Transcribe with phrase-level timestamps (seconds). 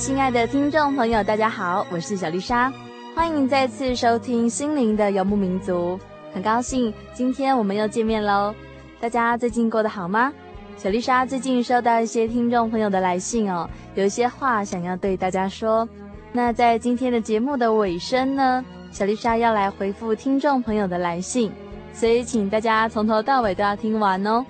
[0.00, 2.72] 亲爱的听众朋友，大家好，我是小丽莎，
[3.14, 5.98] 欢迎再次收听《心灵的游牧民族》。
[6.32, 8.54] 很高兴今天我们又见面喽。
[8.98, 10.32] 大家最近过得好吗？
[10.78, 15.86] 小丽莎最近收到一些听众朋友的来信哦，有一些话想要对大家说。
[16.32, 21.52] 那在今天的节目的尾声呢，小丽莎要来回复听众朋友的来信，
[21.92, 24.46] 所以请大家从头到尾都要听完哦。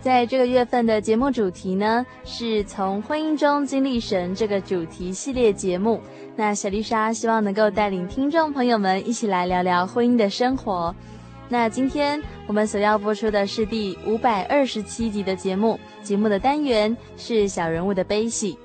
[0.00, 6.00] 在这个月份的节目主题呢，是从婚姻中经历神这个主题系列节目。
[6.36, 10.94] 那小丽莎希望能够带领听众朋友们一起来聊聊婚姻的生活。
[11.50, 18.56] 那今天我们所要播出的是第五百二十七集的节目，节目的单元是小人物的悲喜。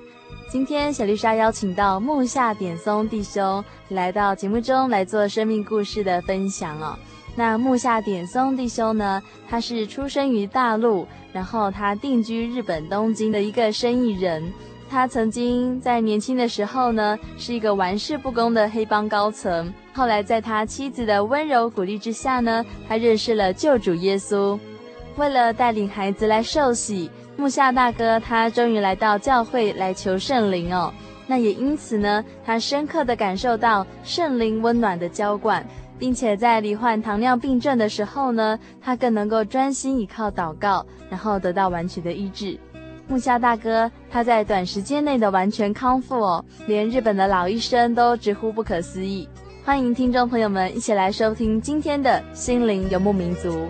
[0.50, 6.96] 今天小丽莎邀请到木下点松弟兄来到节目中来做生命故事的分享哦。
[7.38, 14.42] 那木下点松弟兄呢，他是出生于大陆，然后他定居日本东京的一个生意人。
[14.88, 19.70] 他曾经在年轻的时候呢，是一个玩世不恭的黑帮高层。
[19.92, 24.58] 后来在他妻子的温柔鼓励之下呢，他认识了救主耶稣。
[25.16, 30.90] 为了带领孩子来受洗，木下大哥他终于来到教会来求圣灵哦。
[31.26, 35.66] 那也因此呢，他深刻地感受到圣灵温暖的浇灌。
[35.98, 42.58] 并且在罹患糖尿病症的时候呢，他更能够专心依靠祷告，然后得到完全的医治。
[43.08, 49.28] 木下大哥他在短时间内的完全康复哦，连日本的老医生都直呼不可思议。
[49.64, 53.68] 欢迎听众朋友们一起来收听今天的心灵游牧民族。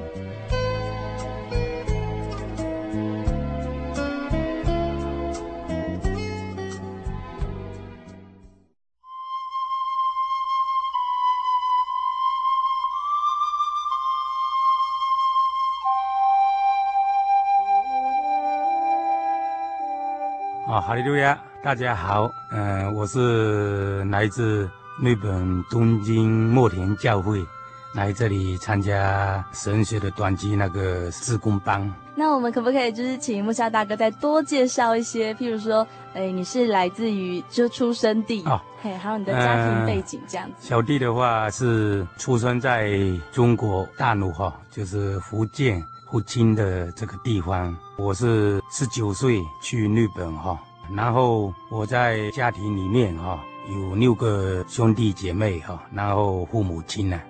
[20.96, 24.66] 利路亚，大家好，嗯、呃，我是来自
[24.98, 27.44] 日本东京墨田教会，
[27.92, 31.92] 来这里参加神学的短期那个志工班。
[32.14, 40.54] 那我们可不可以就是请木下大哥再多介绍一些，譬如说，哎，你是来自于就出生地哦，嘿，还有你的家庭背景这样子。
[40.62, 42.98] 呃、小弟的话是出生在
[43.30, 47.76] 中国大陆哈，就是福建福清的这个地方。
[47.98, 50.58] 我是十九岁去日本哈。
[50.94, 57.20] 然后我在家庭里面哈有六个兄弟姐妹哈，然后父母亲呢，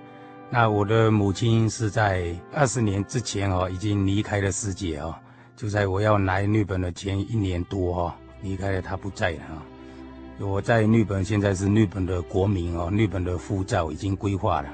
[0.51, 5.15] 那我的母亲是在二十年之前哦已经离开了世界哦，
[5.57, 9.63] 就在我要来日本的前一年多哈离开了，她不在了啊。
[10.39, 14.69] 我在日本现在是日本的国民哦，日本的护照已经规划了。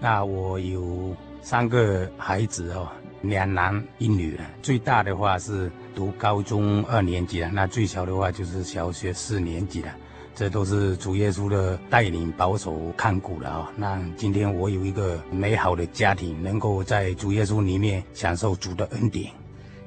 [0.00, 2.88] 那我有三个孩子哦。
[3.22, 9.88] 两男一女，最大的话是读高中二年级了，那最小的话就是小学四年级了。
[10.34, 13.72] 这都是主耶稣的带领、保守、看顾了啊。
[13.76, 19.30] 那今天我有一个美好的家庭，能够在主耶稣里面享受主的恩典。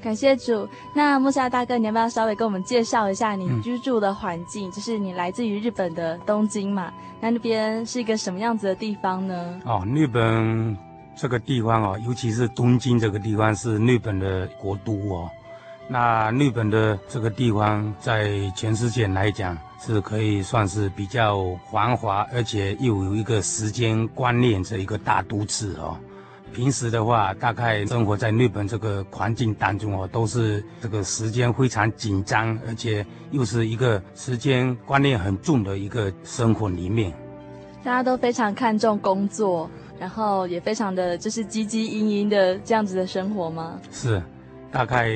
[0.02, 0.66] 感谢主。
[0.96, 4.70] 那木下大哥，你要不要稍微跟我们介绍一下你居住的环境？
[4.70, 9.60] 嗯、就是你来自于日本的东京嘛，那那边是一个什么样子的地方呢？
[9.66, 10.78] 哦，日本。
[11.20, 15.28] 这个地方哦，尤其是东京这个地方是日本的国都哦。
[15.90, 25.98] 那日本的这个地方在全世界来讲是可以算是比较繁华，而且又有一个时间观念这一个大都市哦。
[26.54, 37.14] 平时的话，大概生活在日本这个环境当中哦，都是这个时间非常紧张，而且又是一个时间观念很重的一个生活里面。
[37.84, 39.70] 大家都非常看重工作，
[40.00, 43.80] 然后也非常的就是汲汲营营的这样子的生活吗？
[43.92, 44.22] 是，
[44.78, 45.10] 大概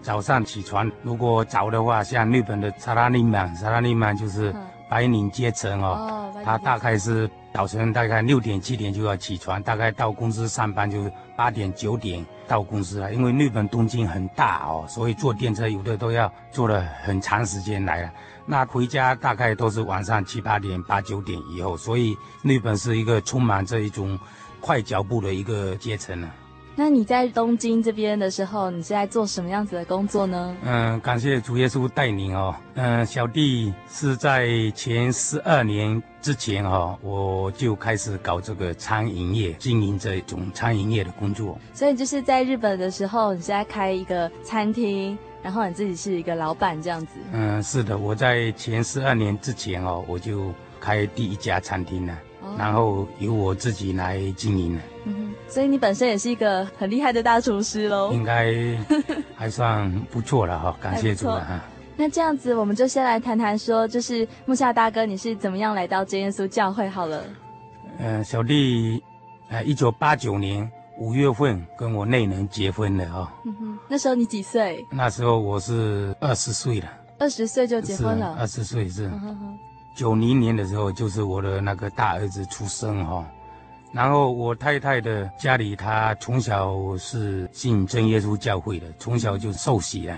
[0.00, 4.54] 早上起床，如果早的话，像日本的萨拉利曼，萨拉利曼就是
[4.88, 7.28] 白领阶层哦，哦他大概是。
[7.52, 13.12] 早晨大概六点七点就要起床，大概到公司上班就是八点九点到公司了。
[13.12, 18.12] 因为日本东京很大哦，所以坐电车有的都要坐了很长时间来了。
[18.46, 24.16] 那回家大概都是晚上七八点、八九点以后，所以日本是一个充满这一种
[24.60, 26.30] 快脚步的一个阶层呢。
[26.80, 30.56] 那你在东京这边的时候，你是在做什么样子的工作呢？
[30.62, 32.54] 嗯，感谢主耶稣带领哦。
[32.76, 41.58] 嗯，小弟是在前十二年之前哈，我就开始搞这个餐饮业，经营这种餐饮业的工作。
[41.74, 47.14] 所以就是在日本的时候，你是在开一个餐厅，然后你自己是一个老板这样子。
[47.32, 52.16] 嗯，是的，我在前十二年之前哦，我就开第一家餐厅了。
[52.56, 58.52] 然后由我自己来经营了，嗯，所以你本身也是一个很厉害的大厨师喽，应该
[59.34, 61.60] 还算不错了哈， 感谢主了哈。
[61.96, 67.22] 那这样子，我们就先来谈谈说，就是木下大哥，你是怎么样来到真耶稣教会好了？
[67.98, 69.02] 嗯、呃，小弟，
[69.48, 70.70] 呃，一九八九年
[71.00, 73.32] 五月份跟我内人结婚了哈。
[73.44, 74.84] 嗯哼，那时候你几岁？
[74.90, 76.88] 那时候我是二十岁了。
[77.18, 78.36] 二十岁就结婚了？
[78.38, 79.08] 二十岁是。
[79.08, 79.58] 嗯哼哼
[79.98, 83.26] 九零年的时候，就是我的那个大儿子出生哈，
[83.92, 90.16] 然后我太太的家里，她从小是信真耶稣教会的，从小就受洗了。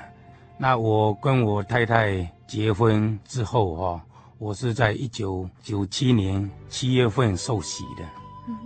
[0.59, 4.03] 那我跟我太太结婚之后哈，
[4.37, 8.05] 我是在一九九七年七月份受洗的，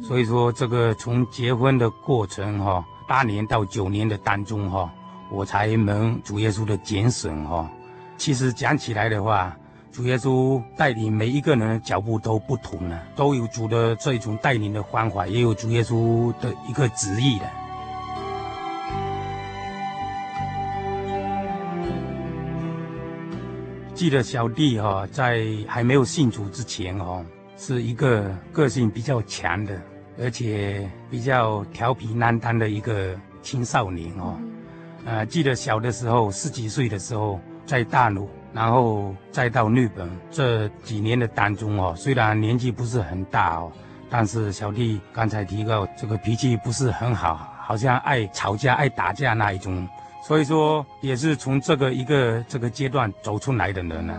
[0.02, 4.92] 所以说这个从结婚的过程哈，八年到九年的当中哈，
[5.30, 7.70] 我才蒙主耶稣的拣选哈。
[8.16, 9.56] 其实讲起来的话。
[9.94, 17.44] 主耶稣带领每一个人的脚步都不同了，都有主的这种带领的方法，也有主耶稣的一个旨意的。
[23.94, 27.24] 记得小弟哈，在还没有信主之前哦，
[27.56, 29.80] 是一个个性比较强的，
[30.18, 34.36] 而且比较调皮难当的一个青少年哦。
[35.04, 38.28] 呃，记得小的时候，十几岁的时候，在大陆。
[38.54, 43.72] 然后再到日本这几年的当中哦，虽然年纪不是很大哦，
[44.08, 49.86] 但是小弟刚才提到这个脾气不是很好，好像爱吵架、爱打架那一种，
[50.22, 54.14] 所以说也是从这个一个这个阶段走出来的人呢。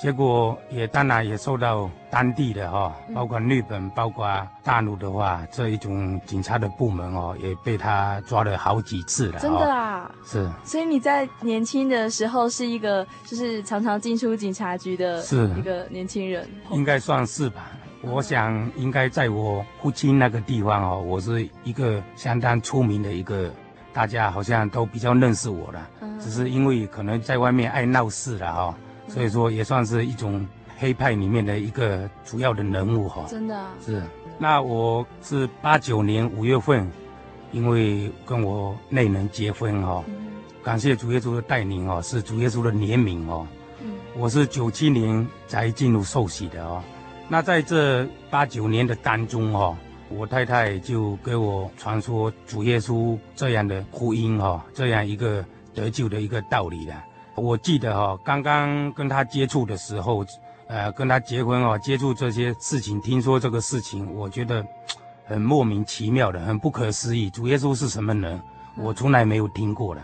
[0.00, 4.26] 结果也当然也受到当地的哈，包括日本，包括
[4.64, 9.38] 大陆的话，这一种警察的部门哦，也被他抓了好几次了。
[9.38, 10.10] 真的啊？
[10.24, 10.48] 是。
[10.64, 16.48] 所以你在年轻的时候是一个，就是常常进出警察局的，是一个年轻人。
[16.70, 17.70] 应该算是吧。
[18.00, 23.52] 我想应该在我父亲那个地方哦，我是一个相当出名的一个，
[23.92, 25.86] 大家好像都比较认识我了。
[26.18, 28.74] 只是因为可能在外面爱闹事了哈。
[29.12, 30.46] 所以说也算是一种
[30.78, 33.24] 黑派里面的一个主要的人物哈。
[33.28, 33.72] 真的啊？
[33.84, 34.02] 是。
[34.38, 36.90] 那我是八九年五月份，
[37.52, 40.02] 因为跟我内人结婚哈，
[40.62, 43.46] 感谢主耶稣的带领哦，是主耶稣的怜悯哦。
[43.82, 43.96] 嗯。
[44.16, 46.82] 我是九七年才进入受洗的哦。
[47.28, 49.76] 那在这八九年的当中哈，
[50.08, 56.94] 我太太就给我传说主耶稣这样的福音哈，这样一个得救的一个道理的。
[57.40, 60.24] 我记得哈，刚刚跟他接触的时候，
[60.68, 64.64] 呃，跟他结婚哦，接触这些事情，听说这个事情，我觉得
[65.24, 67.28] 很莫名其妙的，很不可思议。
[67.30, 68.40] 主耶稣是什么人？
[68.76, 70.00] 我从来没有听过的。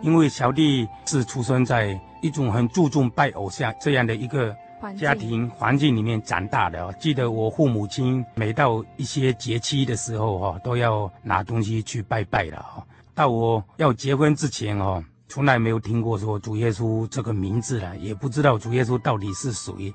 [0.00, 4.56] 因为小弟是出生在一种很注重拜偶像这样的一个
[4.98, 6.90] 家庭环境里面长大的。
[6.94, 12.86] 记得我父母亲每到一些节期的时候哈，都要拿东西去拜拜了哈。
[13.14, 15.04] 到我要结婚之前哦。
[15.28, 19.92] 从来没有听过说主耶稣这个名字了，也不知道主耶稣到底是谁。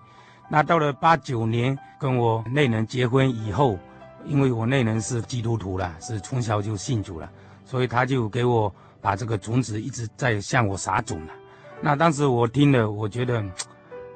[0.50, 3.80] 那到了八九年跟我内人结婚以后，
[4.26, 7.32] 因为我内人是基督徒了，是从小就信主了，
[7.66, 11.34] 所以他就给我把这个种子一直在向我撒种了。
[11.80, 13.42] 那当时我听了，我觉得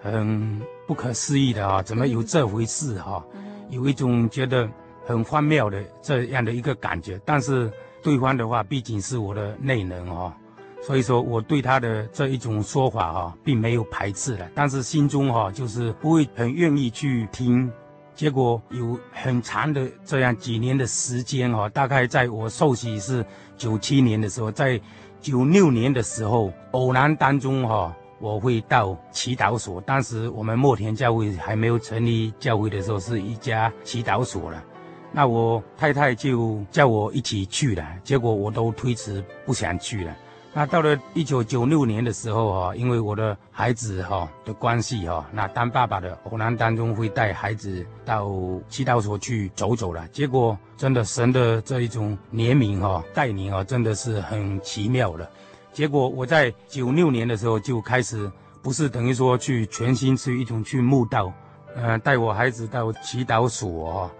[0.02, 3.24] 很不可思议的啊，怎么有这回事哈？
[3.70, 4.70] 有一种觉得
[5.06, 7.20] 很荒谬的这样的一个感觉。
[7.26, 7.72] 但是
[8.04, 10.36] 对方的话毕竟是我的内人哈。
[10.86, 17.72] 所以说我对他的这一种说法哈，并没有排斥了，但是心中哈就是不会很愿意去听。
[18.14, 23.26] 结果有很长的这样几年的时间哈，大概在我受洗是
[23.58, 24.80] 九七年的时候，在
[25.20, 29.82] 九六年的时候，偶然当中哈，我会到祈祷所。
[29.82, 34.64] 当时我们墨田教会还没有成立教会的时候，是一家祈祷所了。
[35.12, 40.16] 那我太太就叫我一起去了，结果我都推辞不想去了。
[40.58, 48.32] 那到了一九九六年的时候哈，因为我的孩子哈的关系哈，那当爸爸的偶然当中会带孩子到
[48.70, 50.08] 祈祷所去走走了。
[50.14, 55.30] 结果真的神的这一种怜悯哈带领啊，真的是很奇妙的。
[55.74, 58.32] 结果我在九六年的时候就开始，
[58.64, 61.34] 不是等于说去全心去一种去慕道，
[61.76, 64.12] 呃，带我孩子到祈祷所哈，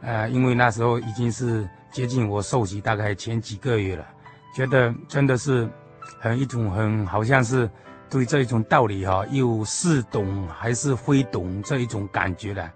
[0.00, 4.06] 呃，因为那时候已经是接近我受洗大概前几个月了，
[4.56, 5.68] 觉得真的是。
[6.18, 7.68] 很一种很好像是
[8.08, 12.70] 对这一种道理哈，又似懂还是非懂这一种感觉的，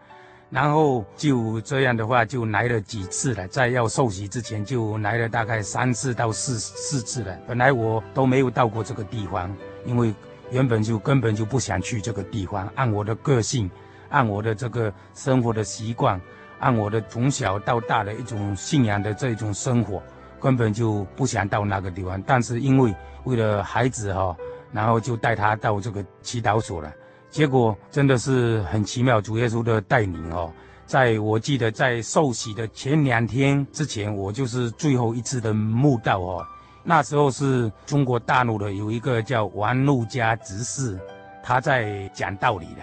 [0.50, 7.38] 然后就这样的话就来了几次了，在要受洗之前就来了大概三次到四四次了。
[7.46, 9.54] 本来我都没有到过这个地方，
[9.84, 10.14] 因为
[10.50, 12.70] 原本就根本就不想去这个地方。
[12.74, 13.70] 按我的个性，
[14.08, 16.20] 按我的这个生活的习惯，
[16.60, 20.02] 按我的从小到大的一种信仰的这种生活。
[20.40, 24.36] 根本就不想到那个地方，但是因为为了孩子哈，
[24.72, 26.92] 然后就带他到这个祈祷所了。
[27.28, 30.50] 结果真的是很奇妙，主耶稣的带领哦。
[30.86, 36.46] 在我记得在受洗的前两天之前，我就是最后一次的慕道哦。
[36.84, 40.96] 那时候是中国大陆的有一个叫王路家执事，
[41.42, 42.82] 他在讲道理的。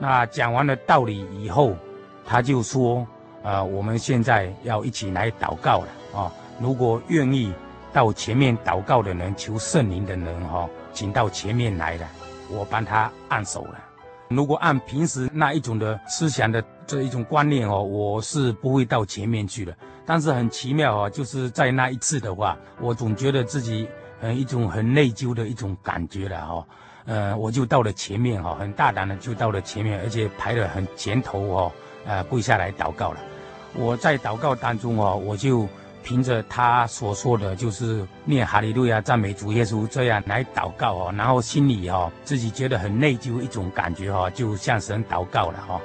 [0.00, 1.76] 那讲完了道理以后，
[2.26, 3.06] 他就说：
[3.44, 6.32] 呃，我们现在要一起来祷告了啊。
[6.58, 7.52] 如果愿意
[7.92, 12.06] 到前面祷告的人，求圣灵的人，哈，请到前面来了，
[12.50, 13.78] 我帮他按手了。
[14.28, 19.76] 如果按平时那一种的思想的这一种观念，哦，我是不会到前面去的。
[20.04, 23.88] 但是很奇妙啊，就是在那一次的话，我总觉得自己
[24.20, 26.66] 很一种很内疚的一种感觉了，哈，
[27.04, 31.72] 呃，我就到了前面，哈，很大胆的就到了前面，而且排得很前头，哦，
[32.04, 33.20] 呃，跪下来祷告了。
[33.74, 35.68] 我在祷告当中，哦，我就。
[36.06, 45.80] 凭着他所说的，就是念哈利路亚赞美主耶稣这样来祷告哦，然后心里哦自己觉得很内疚一种感觉哈，就向神祷告了哈。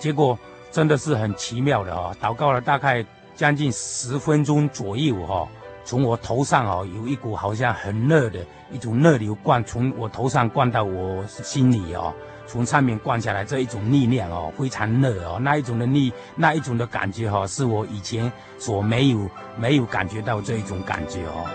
[0.00, 0.36] 结果
[0.72, 5.46] 真的是很奇妙的哦，祷告了大概将近十分钟左右哈，
[5.84, 8.38] 从我头上哦有一股好像很热的
[8.70, 12.14] 一种热流灌从我头上灌到我心里哦。
[12.46, 21.46] 从上面灌下来这一种力量哦，非常热哦，那一种的力，那一种的感觉哈、是我以前所没有没有感觉到这一种感觉哦。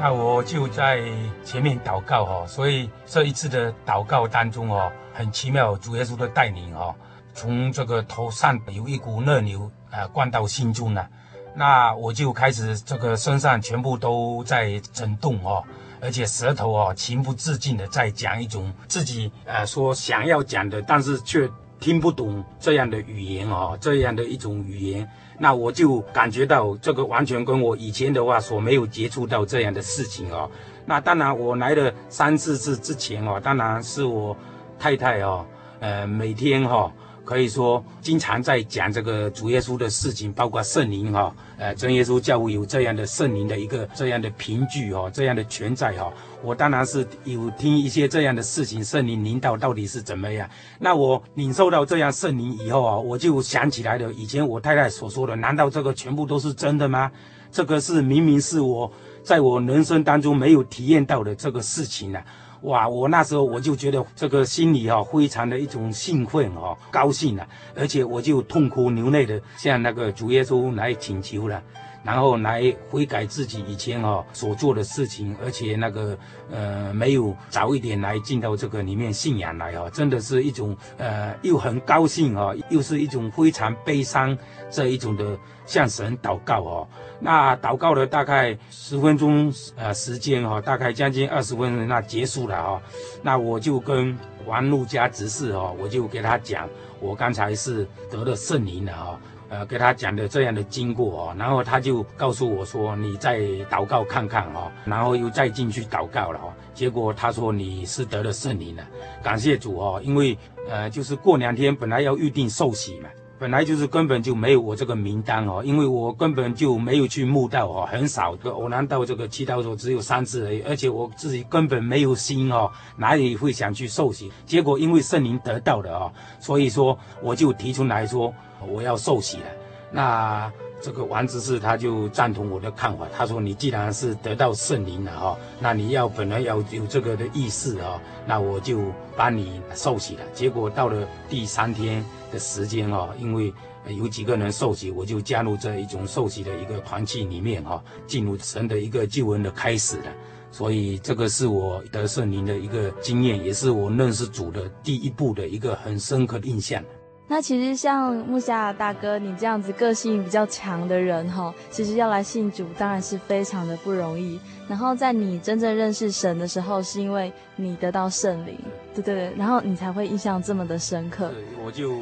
[0.00, 1.02] 那我就在
[1.44, 6.94] 前面祷告哈、所以这一次的祷告当中哦，很奇妙，主耶稣的带领哦，
[7.38, 11.08] 从这个头上有一股热流啊，灌到心中了。
[11.54, 15.62] 那我就开始这个身上全部都在震动哦，
[16.00, 25.08] 而且舌头哦情不自禁的在讲一种自己呃说想要讲的，但是却听不懂这样的语言哦，这样的一种语言。
[25.38, 30.50] 那我就感觉到这个完全跟我以前的话所没有接触到这样的事情哦。
[30.86, 34.36] 那当然我来了三四次之前哦，当然是我
[34.76, 35.46] 太太哦，
[35.78, 36.92] 呃每天哈、哦。
[37.28, 46.10] 可以说，经常在讲这个主耶稣的事情，包括圣灵哈，呃，真耶稣教会有这样的圣灵的一个这样的凭据哈，这样的存在哈。
[46.42, 50.48] 我当然是有听一些这样的事情，圣灵领导到底是怎么样。
[50.78, 57.12] 那我领受到这样圣灵以后啊，我就想起来了，以前我太太所说的，难道这个全部都是真的吗？
[57.52, 58.90] 这个是明明是我
[59.22, 62.18] 在我人生当中没有体验到的这个事情呢、
[62.62, 62.88] 哇！
[62.88, 67.46] 我那时候我就觉得这个心里哈、哦，非常的一种兴奋哈、哦，高兴了，
[67.76, 71.62] 而且我就痛哭流泪的向那个主耶稣来请求了，
[72.02, 76.18] 然后来悔改自己以前、哦、所做的事情，而且那个
[76.50, 84.36] 呃没有早一点来进到这个里面信仰来、哦，真的是一种呃又很高兴、哦，又是一种非常悲伤
[84.70, 86.88] 这一种的向神祷告哦。
[87.20, 92.82] 那祷告了大概十分钟，呃，时间哈，大概将近二十分钟，那结束了哈。
[93.22, 96.68] 那我就跟王路家执事哈，我就给他讲，
[97.00, 101.34] 我刚才是得了圣灵了哈，呃，给他讲的这样的经过哦。
[101.36, 106.54] 然后他就告诉我说，你再祷告看看哈，然后又再进去祷告了哈。
[106.72, 108.86] 结果他说你是得了圣灵了，
[109.24, 110.38] 感谢主哦，因为
[110.70, 113.08] 呃，就是过两天本来要预定寿喜嘛。
[113.38, 124.32] 本来就是根本就没有我这个名单哦，因为我根本就没有去墓道哦，很少的偶然到这个祈祷所只有三次而已，而且我自己根本没有心哦，哪里会想去受洗？
[124.44, 128.34] 结果因为圣灵得到的哦，所以说我就提出来说
[128.66, 129.44] 我要受洗了。
[129.90, 138.80] 那这个王执事他就赞同我的看法，他说你既然是得到圣灵了哈，那你要本来要有这个的意识啊，那我就
[139.16, 140.22] 把你受洗了。
[140.32, 142.04] 结果到了第三天。
[142.30, 143.50] 的时间哈，因为
[143.86, 150.12] 有几个人受洗，我就加入这一种受洗的一个团契里面哈，进入神的一个救恩的开始了。
[150.50, 156.84] 所以这个是我得圣灵的一个经验，也是我认识主的第一步的一个很深刻的印象。
[157.30, 164.40] 那其实像木夏大哥你这样子个性比较强的人哈，其实要来信主当然是非常的不容易。
[164.66, 168.58] 然后在你真正认识神的时候，是因为你得到圣灵，
[168.94, 171.28] 对对对，然后你才会印象这么的深刻。
[171.28, 171.98] 对，我就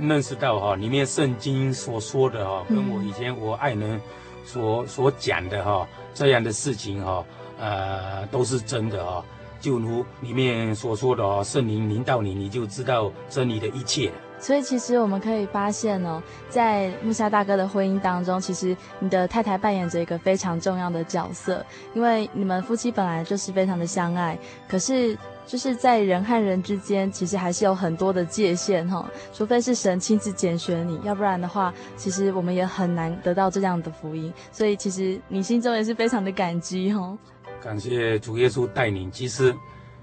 [0.00, 4.00] 认识到哈，里面圣经所说的哈，跟我以前我爱人
[4.44, 7.24] 所所讲的哈，这样的事情哈，
[7.60, 9.24] 呃，都是真的哈。
[9.60, 14.10] 就如里面所说的哦，圣灵临到你，你就知道真理的一切。
[14.40, 21.64] 所以其实我们可以发现哦，在木下大哥的婚姻当中，其实你的太太扮演着一个非常重要的角色，
[21.94, 25.16] 因为你们夫妻本来就是非常的相爱，可是
[25.46, 29.10] 就是在人和人之间，其实还是有很多的界限哈。
[29.32, 34.32] 除非是神亲自拣选你，要不然的话，其实我们也很难得到这样的福音。
[34.52, 37.16] 所以其实你心中也是非常的感激哈。
[37.62, 39.54] 感谢主耶稣带领，其实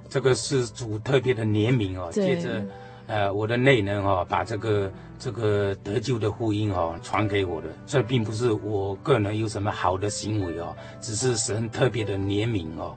[0.09, 2.09] 这个是主特别的怜悯哦。
[2.11, 2.65] 接着，
[3.07, 12.95] 呃，我的内人哦，把这个这个得救的福音哦传给我的，这并不是我个人有什么好的行为哦，只是神特别的怜悯哦。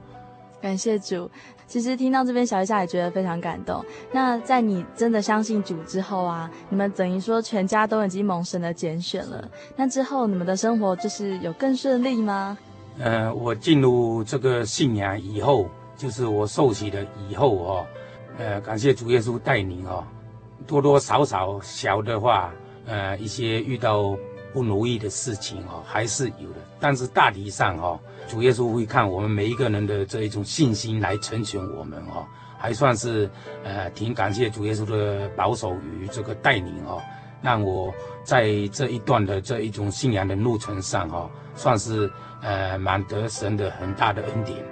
[0.60, 1.30] 感谢主。
[1.66, 3.84] 其实听到这边，小一下也觉得非常感动。
[4.10, 9.46] 那在你真的相信主之后啊，你们等于说全家都已经蒙神的拣选了。
[9.76, 12.56] 那之后你们的生活就是有更顺利吗？
[12.98, 17.86] 呃，我进入这个信仰以后，就是我受洗了以后哦，
[18.38, 20.02] 呃，感谢主耶稣带领哦，
[20.66, 22.50] 多多少少小的话，
[22.87, 24.16] 呃，一些遇到
[24.53, 26.57] 不如意的事情哦，还是有的。
[26.81, 32.24] 但是大体上哦，主耶稣会看我们每一个人的这一种信心来成全我们哦，
[32.57, 33.29] 还算是
[33.64, 37.03] 呃挺感谢主耶稣的保守与这个带领哦，
[37.42, 42.11] 让我在这一段的这一种信仰的路程上哦，算是。
[42.40, 44.64] 呃，满得神的很大的恩典。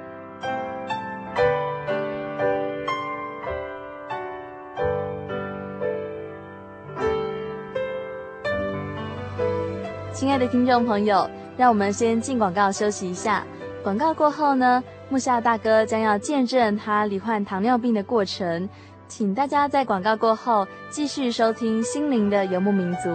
[10.17, 13.45] 亲爱的听众朋友，让我们先进广告休息一下。
[13.85, 18.67] 广告过后呢，木夏大哥将要见证他罹患糖尿病的过程，
[19.07, 23.11] 请大家在广告过后继续收听《心灵的游牧民族》。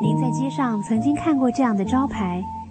[0.00, 2.40] 您在街上曾经看过这样的招牌“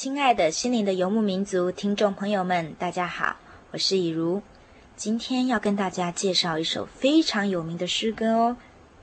[0.00, 3.36] 亲爱的心灵的游牧民族听众朋友们，大家好，
[3.70, 4.40] 我是以如。
[4.96, 8.56] 今天要跟大家介绍一首非常有名的诗歌哦，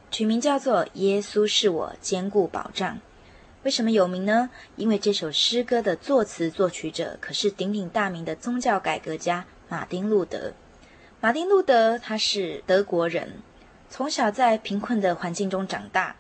[0.10, 2.96] 曲名叫做《耶稣是我坚固保障》。
[3.62, 4.50] 为什么有名呢？
[4.76, 10.54] 因为这首诗歌的作词作曲者可是鼎鼎大名的宗教改革家马丁·路德。
[11.22, 13.34] 马丁·路德他是德国人，
[13.88, 16.16] 从小在贫困的环境中长大，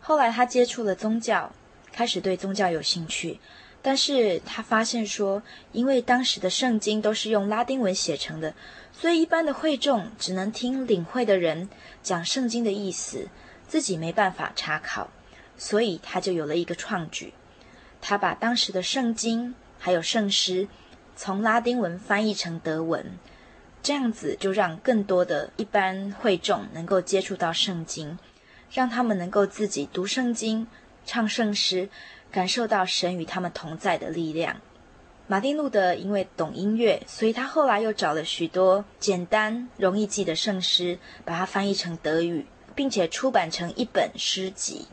[0.00, 1.52] 后来他接触了宗教。
[1.94, 3.38] 开始对宗教有兴趣，
[3.84, 5.42] 但是他发现说，
[5.72, 8.54] 因为当时的圣经都是用拉丁文写成的，
[8.92, 11.68] 所以一般的会众只能听领会的人
[12.00, 13.28] 讲圣经的意思，
[13.66, 15.10] 自己没办法查考，
[15.58, 17.34] 所以他就有了一个创举，
[18.00, 20.68] 他把当时的圣经还有圣诗
[21.16, 23.18] 从拉丁文翻译成德文，
[23.82, 28.16] 这样子就让更多的一般会众能够接触到圣经，
[28.70, 30.68] 让他们能够自己读圣经。
[31.04, 31.88] 唱圣诗，
[32.32, 34.56] 感受到神与他们同在的力量。
[35.28, 44.88] 马丁·路德因为懂音乐，所以他后来又找了许多简单容易记的圣诗，把它翻译成德语，并且出版成一本诗集。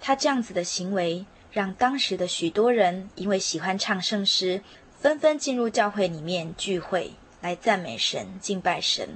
[0.00, 4.62] 他这样子的行为，让当时的许多人因为喜欢唱圣诗，
[5.00, 9.08] 纷纷进入教会里面聚会，来赞美神、敬拜神。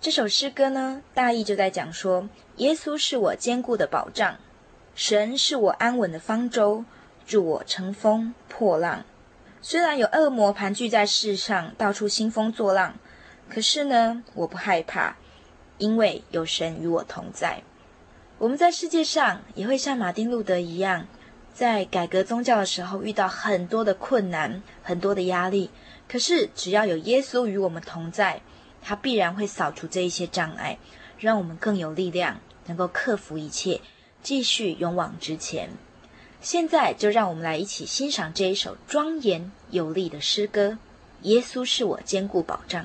[0.00, 4.36] 这首诗歌呢，大意就在讲说，耶稣是我坚固的保障。
[4.96, 6.86] 神是我安稳的方舟，
[7.26, 9.04] 助我乘风破浪。
[9.60, 12.94] 虽然有恶魔盘踞在世上，到处兴风作浪，
[13.50, 15.16] 可是呢，我不害怕，
[15.76, 17.62] 因为有神与我同在。
[18.38, 21.06] 我们在世界上也会像马丁路德一样，
[21.52, 25.70] 在改革宗教的时候遇到很多的困难，很多的压力。
[26.08, 28.40] 可是只要有耶稣与我们同在，
[28.80, 30.78] 他必然会扫除这一些障碍，
[31.18, 33.82] 让我们更有力量，能够克服一切。
[34.22, 35.70] 继续勇往直前。
[36.40, 40.70] 现在就让我们来一起欣赏这一首庄严有力的诗歌
[41.22, 42.84] 《耶稣是我坚固保障》。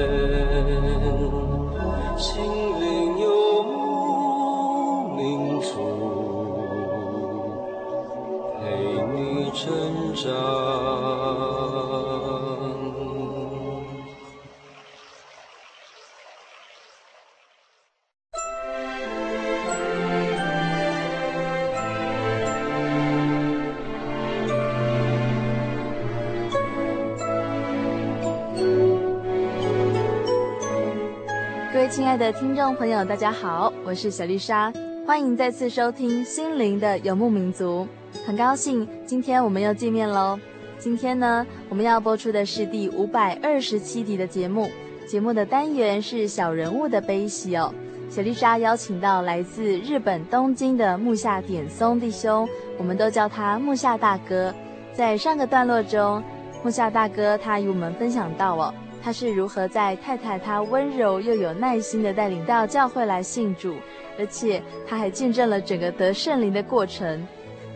[32.21, 34.71] 的听众朋友，大家好，我是小丽莎，
[35.07, 37.87] 欢迎再次收听《心灵的游牧民族》。
[38.27, 40.39] 很高兴今天我们又见面喽。
[40.77, 44.69] 今天呢，我们要播出的是第五百二十七集的节目。
[45.07, 47.73] 节目的单元是小人物的悲喜哦。
[48.07, 54.53] 小丽莎邀请到来自日本东京的木下典松弟兄，我们都叫他木下大哥。
[54.93, 56.21] 在上个段落中，
[56.63, 58.71] 木下大哥他与我们分享到哦。
[59.03, 63.75] 他是如何在太太他温柔又有耐心的带领到教会来信主，
[64.19, 67.27] 而且他还见证了整个得圣灵的过程。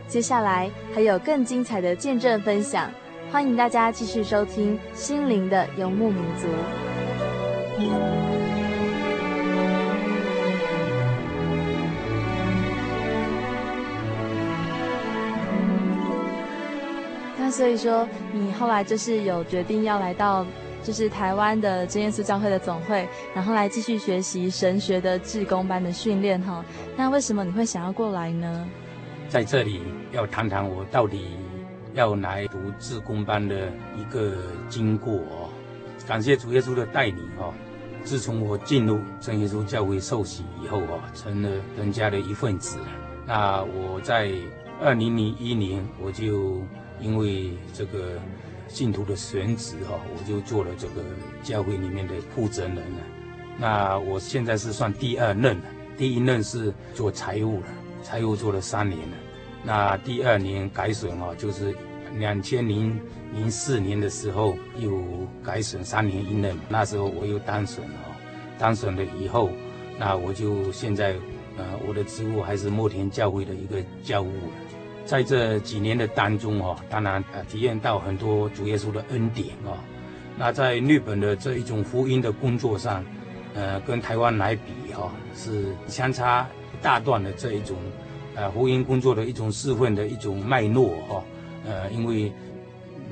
[0.07, 2.91] 接下来还有更精彩的见证分享，
[3.31, 6.47] 欢迎大家继续收听《心灵的游牧民族》。
[17.39, 20.45] 那所以说，你后来就是有决定要来到。
[20.85, 26.63] 就是台湾的真耶稣教会的总会，然后来继续学习神学的志工班的训练哈。
[26.95, 28.69] 那为什么你会想要过来呢？
[29.27, 31.25] 在这里要谈谈我到底
[31.95, 33.67] 要来读志工班的
[33.97, 34.35] 一个
[34.69, 35.49] 经过哦。
[36.07, 37.51] 感谢主耶稣的带领哦。
[38.03, 42.77] 自从我进入真耶稣教会受洗以后哦，成了人家的一份子。
[43.25, 44.31] 那我在
[44.79, 46.61] 二零零一年我就
[46.99, 48.19] 因为这个。
[48.75, 51.01] 信徒的选址哈，我就做了这个
[51.41, 52.97] 教会里面的负责人了。
[53.57, 55.63] 那我现在是算第二任了，
[55.97, 57.67] 第一任是做财务了，
[58.03, 59.15] 财务做了三年了。
[59.63, 61.73] 那第二年改选哈，就是
[62.17, 62.99] 两千零
[63.33, 65.01] 零四年的时候又
[65.41, 67.99] 改选三年一任，那时候我又当选了，
[68.59, 69.51] 当选了以后，
[69.97, 71.15] 那我就现在
[71.57, 74.64] 呃我的职务还是墨田教会的一个教务了。
[75.05, 79.77] 在这几年的当中，哦，当然呃体验到很多主耶稣的恩典哦。
[80.35, 83.05] 那在日本的这一种福音的工作上，
[83.53, 87.77] 呃，跟台湾来比哈，是相差一大段的这一种，
[88.33, 91.23] 呃，福音工作的一种侍奉的一种脉络哈。
[91.65, 92.33] 呃，因为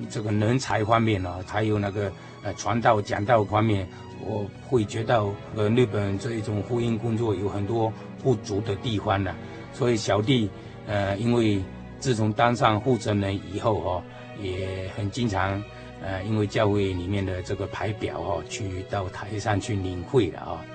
[0.10, 3.88] 这个人才方面呢，还有那个呃传道讲道方面，
[4.26, 5.24] 我会觉得
[5.56, 9.34] 呃日本这一种福音工作有很多不足的地方的，
[9.72, 10.50] 所以小弟
[10.88, 11.62] 呃因为。
[12.04, 14.04] 自从当上负责人以后，哈，
[14.42, 15.64] 也很经常，
[16.02, 20.66] 呃，因为教会里面的这个排表，哈，去到台上去领会了，啊，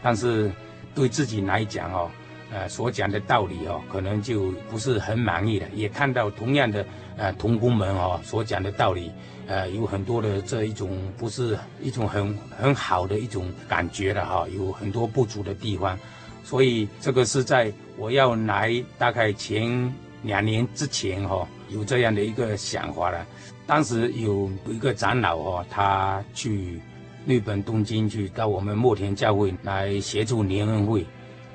[0.00, 0.50] 但是
[0.94, 2.10] 对自己来讲，哦，
[2.50, 5.68] 呃，所讲的道理，哦，可能就不是很满意了。
[5.74, 6.86] 也看到同样的，
[7.18, 9.12] 呃，同工们，哈，所讲的道理，
[9.48, 15.98] 呃，有很多的这一种不是一种很很好的一种感觉了，哈，有很多不足的地方。
[16.42, 19.94] 所以这个是在我要来大概前。
[20.22, 23.26] 两年之前，哈，有这样的一个想法了。
[23.66, 26.80] 当时有一个长老，哈，他去
[27.26, 31.04] 日本东京去到我们墨田教会来协助联恩会，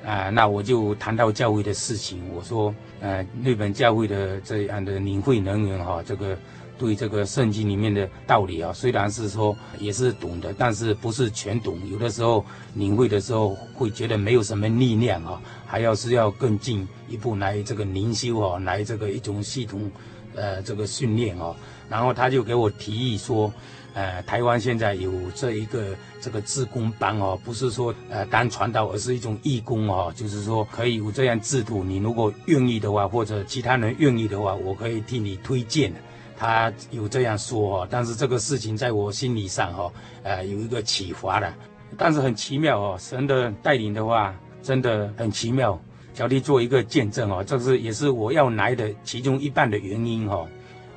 [0.06, 2.21] 啊，那我就谈到教会的事情。
[2.34, 6.38] 我说，呃，日本教会的这样的领会人员，哈，这个。
[6.77, 11.79] 对这个圣经里面的道理啊，虽然是说也是懂的，但是不是全懂。
[11.89, 19.89] 有的时候领会的时候会觉得没有什么力量啊，还要是要更进一步来这个灵修啊，来这个一种系统，
[20.35, 21.55] 呃，这个训练啊。
[21.88, 23.53] 然后他就给我提议说，
[23.93, 31.83] 呃，台湾现在有这一个这个志工班哦，不是说呃当传道，而是一种义工哦，就是说可以有这样制度。
[31.83, 35.93] 你如果愿意的话，或者其他人愿意的话，我可以替你推荐。
[36.37, 39.91] 他有这样说哦，但是这个事情在我心理上哈，
[40.23, 41.53] 呃，有一个启发的。
[41.97, 45.79] 但是很奇妙哦，神的带领的话，真的很奇妙。
[46.13, 50.45] 小弟做一个见证哦，这是也是我要来的其中一半的原因哈。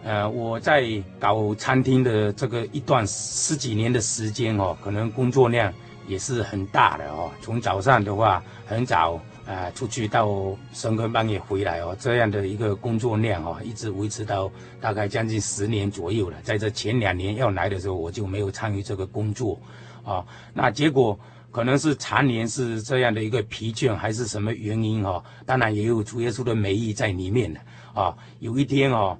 [0.04, 0.84] 呃，我在
[1.18, 5.72] 搞餐厅的这个一段十几年的时间哦，可能工作量
[6.06, 7.30] 也是很大的哦。
[7.40, 9.20] 从早上的话很早。
[9.48, 16.36] 啊、出去到深坑半夜回来哦，这样的一个工作量哦，一直维持到大概将近十年左右了。
[16.42, 19.58] 在这前两年要来的时候，我就没有参与这个工作，
[20.04, 21.18] 啊、那结果
[21.50, 25.24] 可能是常年是这样的一个疲倦，还是什么原因哦？
[25.46, 27.58] 当然也有主耶稣的美意在里面的
[27.94, 28.14] 啊。
[28.40, 29.16] 有一天哦，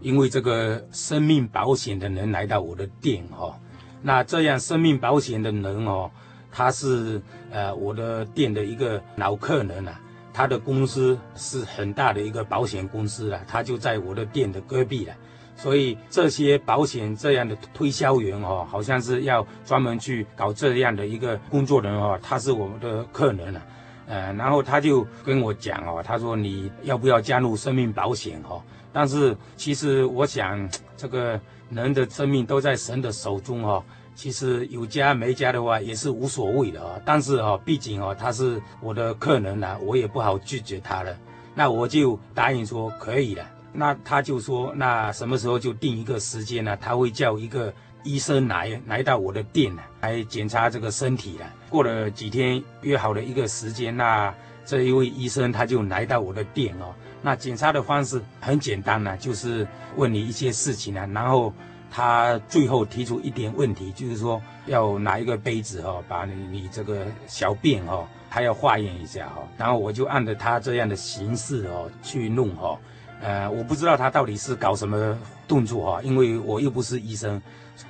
[0.00, 3.54] 因为这个生命保险的人来到我的店哦，
[4.02, 6.10] 那这样生命保险的人哦，
[6.50, 10.00] 他是呃我的店的一个老客人啊，
[10.32, 15.14] 他的公司是很大的一个保险公司了，他就在我的店的隔壁了。
[15.56, 23.62] 所以这些保险这样的推销员哦，好像是要专门去搞这样的一个工作人哦，他是我们的客人了，
[24.06, 28.62] 呃，然后他就跟我讲哦，他说你要不要加入生命保险哦？
[28.92, 33.84] 但是其实我想，这个人的生命都在神的手中哦，
[34.18, 37.00] 其实有加没加的话也是无所谓的哦。
[37.04, 41.16] 但是哦，毕竟哦他是我的客人了，我也不好拒绝他了，
[41.54, 43.48] 那我就答应说可以了。
[43.72, 46.76] 那他就说，那什么时候就定一个时间呢？
[46.80, 51.46] 他会叫一个医生来来到我的店来检查这个身体了。
[51.70, 56.92] 过了几天，约好了一个时间，那这一位医生他就来到我的店哦。
[57.22, 59.64] 那检查的方式很简单呢，就是
[59.96, 61.52] 问你一些事情呢，然后
[61.90, 69.48] 他最后提出一点问题，就是说要拿一个杯子哦，把你你这个小便哦，他要化验一下哦。
[69.56, 72.78] 然后我就按照他这样的形式哦去弄哦。
[73.20, 77.40] 呃，我不知道他到底是搞什么动作哈，因为我又不是医生。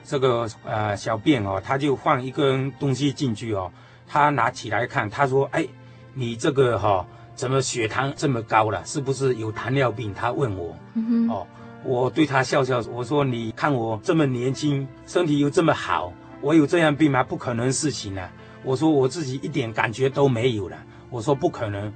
[0.05, 3.71] 这个呃小便哦，他就放一根东西进去哦，
[4.07, 5.67] 他拿起来看，他说：“哎，
[6.15, 8.83] 你这个哈、哦，怎么血糖这么高了？
[8.85, 10.77] 是不是有糖尿病？”他问我。
[10.95, 11.29] 嗯。
[11.29, 11.47] 哦，
[11.85, 17.23] 我对他笑笑，我说：“你看我这么年轻，身体又这么好，我有这样病吗？
[17.23, 18.31] 不可能事情啊！”
[18.65, 20.77] 我说：“我自己一点感觉都没有了。”
[21.11, 21.93] 我说：“不可能。”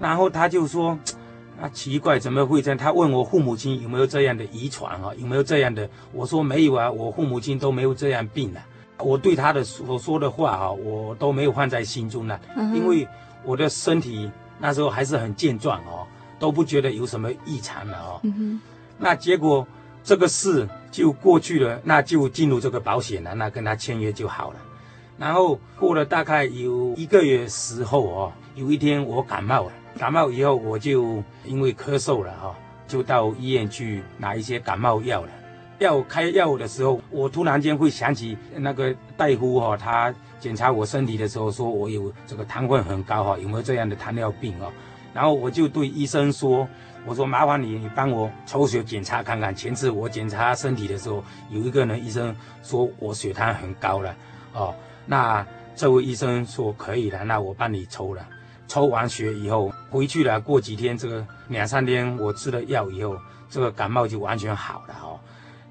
[0.00, 0.98] 然后他就说。
[1.58, 2.76] 啊，奇怪，怎么会这样？
[2.76, 5.10] 他问我父母亲有没有这样的遗传啊？
[5.16, 5.88] 有没有这样的？
[6.12, 8.66] 我说没有啊，我父母亲都没有这样病的、啊。
[8.98, 13.08] 我对他的所说的话啊，我都没有放在心中呢、啊，因为
[13.42, 16.06] 我的身体那时候还是很健壮哦，
[16.38, 18.20] 都不觉得有什么异常了哦。
[18.98, 19.66] 那结果
[20.02, 24.56] 这个事就过去了，那就进入这个保险了，那跟他签约就好了。
[25.18, 29.72] 然后过了大概有一个月时候哦，有一天我感冒了。
[29.98, 32.54] 感冒以后，我就因为咳嗽了哈，
[32.86, 35.28] 就到医院去拿一些感冒药了。
[35.78, 44.70] 要开药的时候，我突然间会想起那个大夫哈，他检查我身体的时候说我有这个糖分很高哈，有没有这样的糖尿病啊？
[45.14, 46.68] 然后我就对医生说
[47.06, 49.54] ：“我说麻烦你，你帮我抽血检查看看。
[49.54, 54.14] 前次我检查身体的时候，有一个人医生说我血糖很高了
[54.52, 54.74] 哦。
[55.06, 58.26] 那这位医生说可以了，那我帮你抽了。”
[58.68, 63.16] 抽完血以后回去了，过几天这个两三天我吃了药以后，
[63.48, 65.16] 这个感冒就完全好了哈。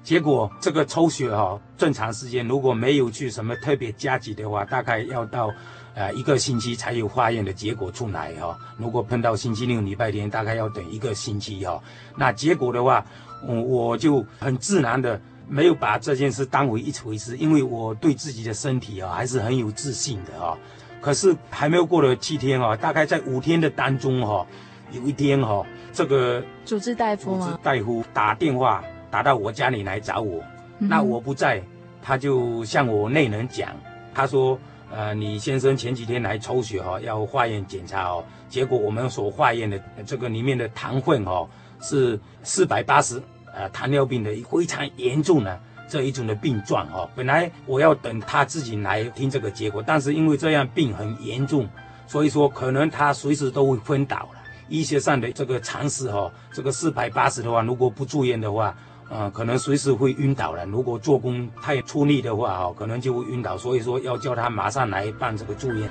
[0.02, 5.52] 结果这个抽血哈，正常时间如果没有去什么特别加急的话，大概要到
[5.96, 8.56] 呃一个星期才有化验的结果出来哈。
[8.76, 11.82] 如果碰到星期六、礼拜天，大概要等一个星期哈。
[12.14, 13.04] 那结果的话，
[13.48, 20.56] 嗯，我就很自然的没有把这件事当为一回事，因为我对自己的身体啊还是很有自信的哈。
[21.00, 24.46] 可是还没有过了七天哦，大概在五天的当中哈，
[24.92, 27.46] 有一天哈，这个主治大夫吗？
[27.46, 30.42] 主治大夫打电话打到我家里来找我，
[30.80, 31.62] 嗯、那我不在，
[32.02, 33.70] 他就向我内人讲，
[34.12, 34.58] 他说，
[34.90, 41.48] 呃，你先生前几天来抽血哈，要化验检查哦，结果我们所化验的这个里面的糖分哦
[41.80, 43.20] 是四百八十，
[43.52, 45.60] 呃，糖尿病的非常严重的。
[45.88, 51.68] 这一种的病状哈，本来我要等他自己来听这个结果，但是因为这样病很严重，
[52.08, 54.42] 所以说可能他随时都会昏倒了。
[54.68, 58.76] 医学上的这个常识哈，这个四百八十的话，如果不住院的话，
[59.10, 60.66] 嗯，可能随时会晕倒了。
[60.66, 63.56] 如果做工太出力的话哦，可能就会晕倒。
[63.56, 65.88] 所以说要叫他马上来办这个住院。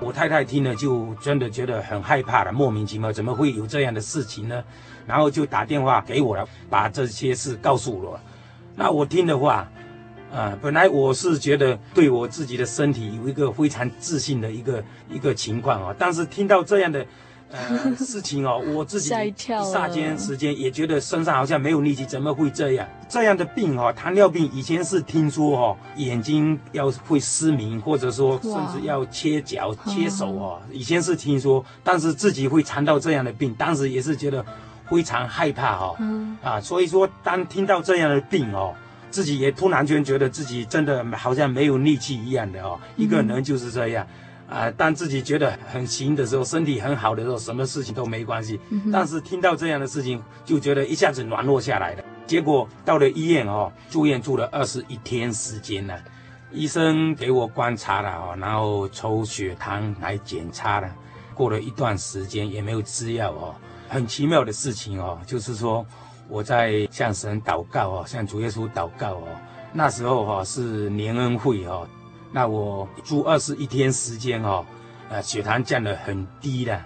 [0.00, 4.62] 我太太听了就真的觉得很害怕了，莫名其妙，怎么会有这样的事情呢？
[5.06, 8.20] 然后就打电话给我了，把这些事告诉我。
[8.76, 9.66] 那我听的话，
[10.34, 17.06] 啊、呃，本来我是觉得对我自己的身体有一个非常自信的一个一个情况啊，但是听到这样的。
[17.52, 22.88] 呃，事情哦，我自己一霎间时间也觉得身上好像没有力气，怎么会这样？
[23.08, 30.58] 这样的病哈、哦，糖尿病以前是听说哈、哦，眼睛要会失明，或者说甚至要切脚、切手哦。
[30.72, 34.44] 以前是听说，但是自己会尝到这样的病，当时也是觉得
[34.90, 36.36] 非常害怕哈、哦。
[36.42, 38.74] 啊，所以说当听到这样的病哦，
[39.14, 42.80] 自己也突然间觉得自己真的好像没有力气一样的哦。
[42.96, 44.04] 一个人就是这样。
[44.48, 48.58] 啊，当自己觉得很行的时候，身体很好的时候，什么事情都没关系。
[48.70, 52.02] 嗯、但是听到这样的事情，就觉得一下子软弱下来了。
[52.26, 55.94] 结果到了医院哦，住院住了二十一天时间呢。
[56.50, 60.88] 医生给我观察了哦，然后抽血糖来检查了。
[61.34, 63.54] 过了一段时间也没有吃药哦。
[63.88, 65.86] 很奇妙的事情哦，就是说
[66.28, 69.28] 我在向神祷告哦，向主耶稣祷告哦。
[69.72, 71.86] 那时候哈是年恩会哦，
[72.32, 74.64] 那我住二十一天时间哦，
[75.08, 76.80] 呃，血糖降得很低了，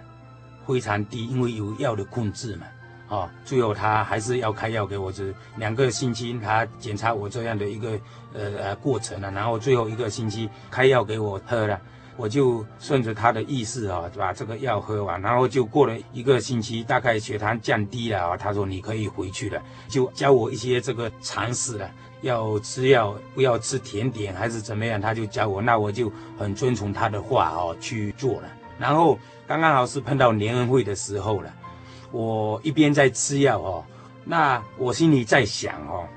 [0.67, 2.67] 非常低，因为有药的控制嘛。
[3.11, 7.91] 哦，最后他还是要开药给我，就是两个星期他检查我这样的一个
[8.35, 11.81] 呃呃过程了，然后最后一个星期开药给我喝了，
[12.19, 21.89] 我就顺着他的意思啊，把这个药喝完，然后就过了一个星期，大概血糖降低了啊，他说你可以回去了，就教我一些这个常识了，
[22.23, 28.49] 要吃药不要吃甜点还是怎么样，他就教我，那我就很遵从他的话哦去做了，
[28.81, 29.17] 然后
[29.47, 31.55] 刚刚好是碰到年恩会的时候了。
[32.11, 33.85] 我一边在吃药哦，
[34.25, 36.09] 那我心里在想哦，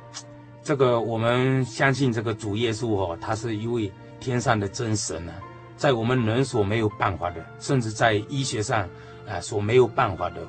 [0.64, 5.34] 这个我们相信这个主耶稣哦，他是一位天上的真神呢，
[5.82, 8.88] 在我们人所没有办法的，甚至在医学上
[9.28, 10.42] 啊所没有办法的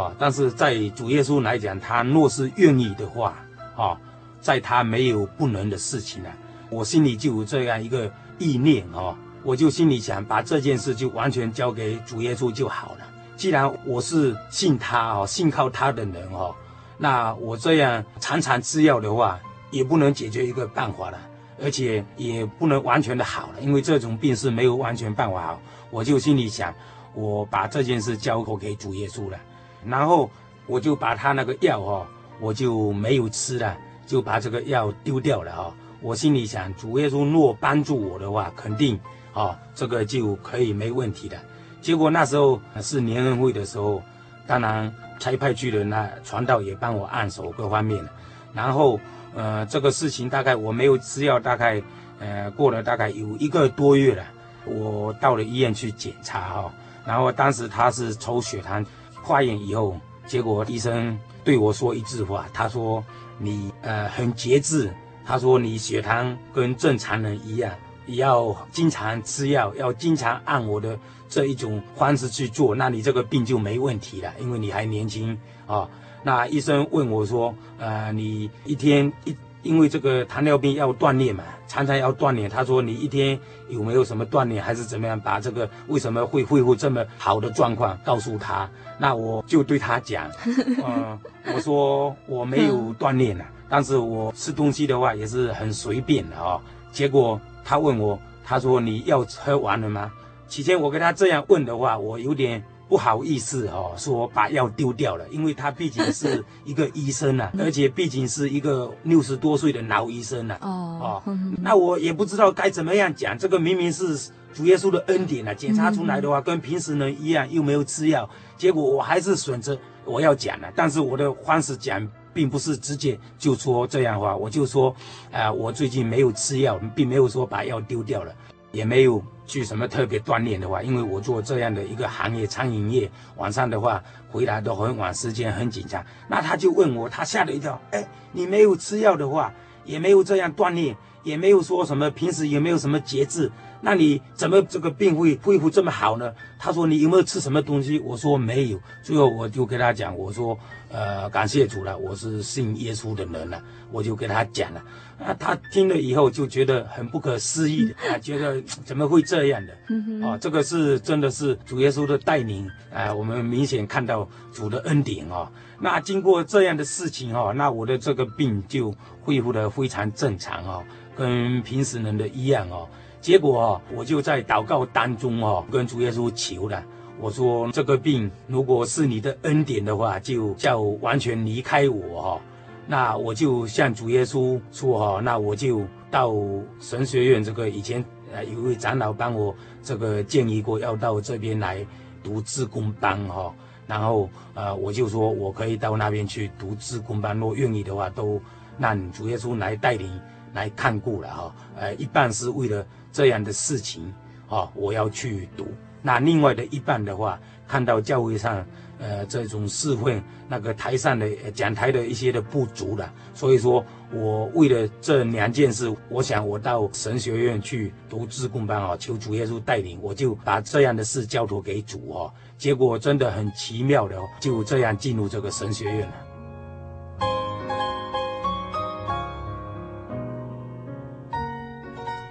[0.00, 3.34] 啊，但是在主耶稣来讲，他若是愿意的话
[3.76, 3.98] 啊，
[4.40, 6.28] 在他没有不能的事情呢，
[6.70, 8.08] 我心里就有这样一个
[8.38, 12.98] 意念哦，我就心里想把这件事就完全交给主耶稣就好了。
[13.36, 16.54] 既然我是信他哦，信靠他的人哦，
[16.96, 19.40] 那我这样常常吃药的话，
[19.72, 21.18] 也不能解决一个办法了，
[21.62, 25.60] 而且也不能完全的好了，因为这种病是没有完全办法好。
[25.90, 26.74] 我就心里想，
[27.14, 29.38] 我把这件事交托给主耶稣了，
[29.84, 30.30] 然后
[30.66, 32.06] 我就把他那个药哦，
[32.40, 33.76] 我就没有吃了，
[34.06, 35.74] 就把这个药丢掉了哈。
[36.02, 38.98] 我心里想，主耶稣若帮助我的话，肯定
[39.32, 41.36] 哦，这个就可以没问题的。
[41.80, 44.02] 结果那时候是年会的时候，
[44.46, 48.04] 当然差派去的那传道也帮我按手各方面，
[48.52, 49.00] 然后
[49.36, 51.80] 呃这个事情大概我没有吃药，大概
[52.18, 54.24] 呃过了大概有一个多月了，
[54.64, 56.72] 我到了医院去检查哈，
[57.06, 58.84] 然后当时他是抽血糖
[59.22, 63.04] 化验以后，结果医生对我说一句话，他说
[63.38, 64.92] 你呃很节制，
[65.24, 67.72] 他说你血糖跟正常人一样。
[68.08, 70.96] 也要经常吃药，要经常按我的
[71.28, 75.88] 这一种方式去做，那你这个病就没问题了，因为你还年轻啊、
[76.26, 82.50] 那医生问我说，呃，你一天一因为这个糖尿病要锻炼嘛，常常要锻炼。
[82.50, 85.20] 他说你一天有没有什么锻炼，还是怎么样？
[85.20, 88.68] 把这个为什么会恢复这么好的状况告诉他。
[88.98, 90.28] 那我就对他讲，
[90.84, 91.20] 嗯、呃，
[91.54, 96.60] 我说我没有锻炼了，但是我吃东西的话也是很随便的啊、哦。
[96.90, 97.40] 结果。
[97.68, 100.12] 他问我，他说你药喝完了吗？
[100.46, 110.58] 起先我跟他这样问的话，我有点不好意思哦，说把药丢掉了，因为他毕竟是一个医生啊， 而且毕竟是一个六十多岁的老医生啊。
[110.60, 122.06] 哦哦， 那我也不知道该怎么样讲，这个明明是主耶稣的恩典啊，检查出来的话跟平时人一样，又没有吃药，结果我还是选择我要讲了，但是我的方式讲。
[122.36, 124.90] 并不是直接就说这样的话，我就说，
[125.32, 128.34] 啊、呃，我最近没有吃药，并没有说把药丢掉了，
[128.76, 136.04] 也没有去什么特别锻炼的话，因为我做这样的一个行业，餐饮业，晚上的话回来都很晚，时间很紧张。
[136.28, 139.50] 那他就问我，他吓了一跳，哎，你没有吃药的话，
[139.86, 143.50] 也没有这样锻炼，也没有说什么，平时也没有什么节制。
[143.80, 146.32] 那你怎么这个病会恢复这么好呢？
[146.58, 147.98] 他说你有没有吃什么东西？
[148.00, 148.80] 我说没有。
[149.02, 150.58] 最后我就跟他讲，我说，
[150.90, 153.62] 呃，感谢主了，我是信耶稣的人了。
[153.92, 154.82] 我就跟他讲了，
[155.24, 160.26] 啊，他听了以后就觉得很不可思议的啊，觉得怎么会这样的？
[160.26, 165.50] 啊，这个是真的是主耶稣的带领啊，我们明显看到主的恩典啊。
[165.78, 170.84] 那经过这样的事情哦，那我的这个病就恢复的非常正常哦，
[171.16, 172.88] 跟平时人的一样哦。
[173.20, 176.82] 结果哦，我就在祷告当中哦，跟主耶稣求了。
[177.18, 182.40] 我说这个病如果是你的恩典的话，就叫完全离开我哈。
[182.86, 186.32] 那我就向主耶稣说哈，那我就到
[186.78, 189.52] 神学院这个以前呃有位长老帮我
[189.82, 191.84] 这个建议过，要到这边来
[192.22, 193.52] 读自工班哈。
[193.88, 198.40] 然后呃我就说我可以到那边去读自工班，若愿意的话，都
[198.78, 200.20] 让主耶稣来带领
[200.52, 201.54] 来看顾了哈。
[201.76, 202.86] 呃，一半是为了。
[203.16, 204.12] 这样的事情，
[204.50, 205.66] 哦，我要去读。
[206.02, 208.62] 那另外的一半的话，看到教会上，
[208.98, 222.30] 呃，这种侍奉那个台上的讲台的一些的不足了，所以说我为了这两件事，我想我到神学院去读志工班啊，求主耶稣带领，我就把这样的事交托给主哦。
[222.58, 226.25] 结果真的很奇妙的，就这样进入这个神学院了。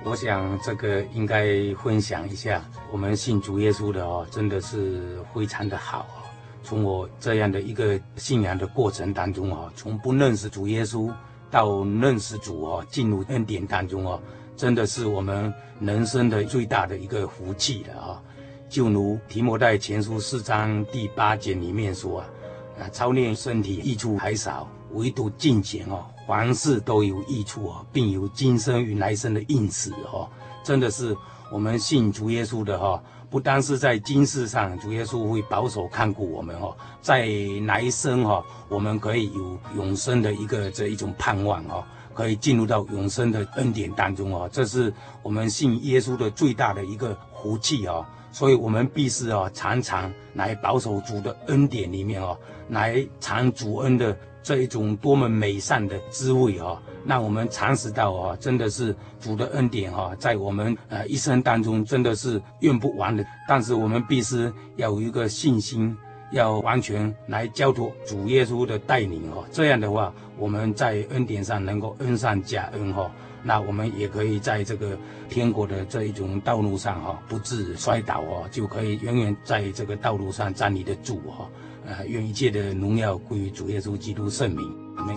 [0.07, 6.21] 我想这个应该分享一下，我们信主耶稣的哦，真的是非常的好哦。
[6.61, 11.11] 从我这样的一个信仰的过程当中哦，从不认识主耶稣
[11.49, 14.21] 到认识主哦，进入恩典当中哦，
[14.55, 18.21] 真的是我们人生的最大的一个福气了啊。
[18.69, 22.27] 就如提摩太前书四章第八节里面说啊，
[22.79, 26.05] 啊，操练身体益处还少，唯独敬虔哦。
[26.27, 30.27] 凡事都有益处哦，并有今生与来生的应许哦，
[30.63, 31.15] 真的是
[31.51, 37.27] 我们信主耶稣的哈，不单是在今世上，主耶稣会保守看顾我们哦，在
[37.65, 52.35] 来生哈，我们可以有永生的一个这一种盼望哦，可以进入到永生的恩典当中哦，这是我们信耶稣的最大的一个福气哦，所以我们必须哦，常常来保守主的恩典里面哦，
[52.69, 54.17] 来尝主恩的。
[54.45, 63.25] 这一种多么美善的滋味哈，让我们尝试到哈，真的是主的恩典哈，在我们呃一生当中真的是用不完的。
[63.47, 65.97] 但是我们必须要有一个信心，
[66.31, 69.43] 要完全来交托主耶稣的带领哈。
[69.51, 74.95] 这样的话，我们在恩典上能够恩上加恩哈，那我们也可以在这个
[75.27, 81.49] 天国的这一种道路上哈，不致摔倒哦，就可以永远在这个道路上站立得住哈。
[81.87, 85.15] 呃，愿一切的荣耀归于主耶稣基督圣名，阿门。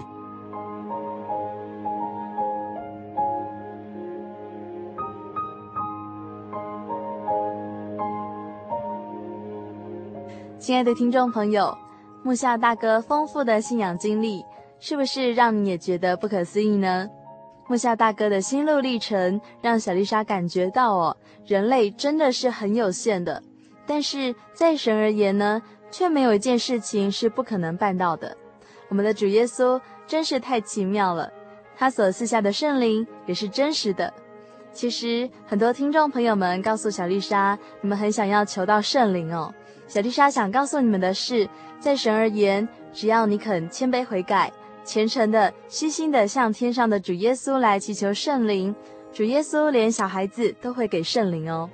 [10.58, 11.74] 亲爱的听众朋友，
[12.22, 14.44] 木夏大哥丰富的信仰经历，
[14.78, 17.08] 是不是让你也觉得不可思议呢？
[17.66, 21.16] 木夏大哥的心路历程，让小丽莎感觉到哦，
[21.46, 23.42] 人类真的是很有限的，
[23.86, 28.36] 但是在神而言呢，却没有一件事情是不可能办到的。
[28.88, 31.30] 我们的主耶稣真是太奇妙了，
[31.76, 34.12] 他所赐下的圣灵也是真实的。
[34.72, 39.52] 其实很多听众朋友们告诉小丽莎，你们很想要求到圣灵哦。
[39.86, 41.48] 小丽莎想告诉你们的是，
[41.80, 44.52] 在神而言，只要你肯谦卑悔改，
[44.84, 48.74] 虔诚的、虚心的向天上的主耶稣来祈求圣灵，
[49.12, 51.68] 主耶稣连小孩子都会给圣灵哦。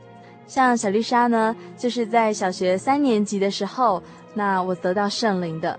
[0.46, 4.02] 像小丽莎呢，就是在小学三年级的时候，
[4.34, 5.78] 那我得到圣灵的。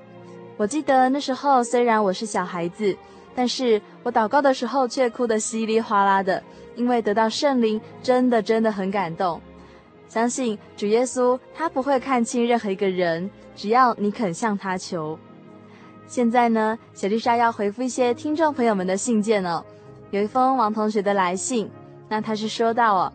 [0.58, 2.96] 我记得那时候虽然我是小孩子，
[3.36, 6.42] 但是我祷告的时候却哭得稀里哗啦的，
[6.76, 9.40] 因为得到圣灵真的真的很感动。
[10.08, 15.18] 相信主耶稣他不会看轻任何一个人，只要你肯向他求。
[16.08, 19.64] 现在呢，小丽莎要回复一些听众朋友们的信件哦。
[20.12, 21.70] 有一封王同学的来信，
[22.08, 23.14] 那他是说到哦。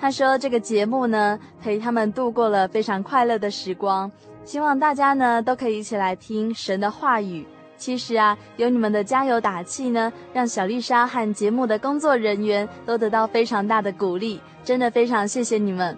[0.00, 4.10] 他说：“这个节目呢，陪他们度过了非常快乐的时光。
[4.44, 7.44] 希望大家呢，都可以一起来听神的话语。
[7.76, 14.40] 其实啊，有你们的加油打气呢，让小丽莎和节目的工作人员都得到非常大的鼓励。
[14.64, 15.96] 真的非常谢谢你们。”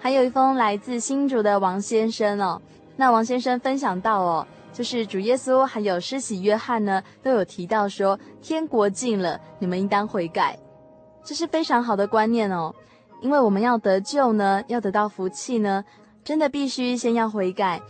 [0.00, 2.60] 还有一封来自新竹的王先生哦，
[2.96, 10.58] 那王先生分享到哦，就是主耶稣还有施洗约翰呢，都有提到说，天国近了，你们应当悔改。
[11.24, 12.74] 这是非常好的观念哦，
[13.20, 15.84] 因为我们要得救呢，要得到福气呢，
[16.24, 17.80] 真的必须先要悔改。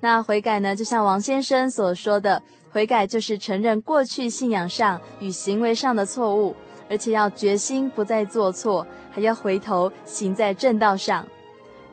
[0.00, 6.56] 那悔改呢，就像王先生所说的，悔改就是承认过去信仰上与行为上的错误，
[6.88, 11.26] 而且要决心不再做错，还要回头行在正道上。